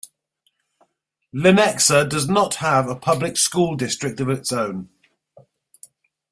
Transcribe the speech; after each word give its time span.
Lenexa 1.31 2.09
does 2.09 2.27
not 2.27 2.55
have 2.55 2.87
a 2.89 2.95
public 2.95 3.37
school 3.37 3.75
district 3.75 4.19
of 4.19 4.29
its 4.31 4.51
own. 4.51 4.89